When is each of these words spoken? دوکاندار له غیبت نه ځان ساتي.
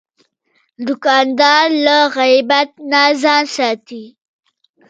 دوکاندار 0.87 1.67
له 1.85 1.97
غیبت 2.17 2.69
نه 2.91 3.01
ځان 3.21 3.43
ساتي. 3.55 4.03